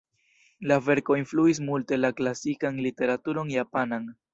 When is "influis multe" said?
1.21-2.01